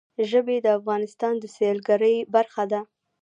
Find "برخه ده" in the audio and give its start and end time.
2.35-2.81